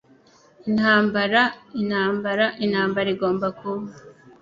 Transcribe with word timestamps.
Intambara, 0.69 1.41
intambara, 1.81 2.45
intambara 2.65 3.07
igomba 3.15 3.47
kuba 3.59 3.85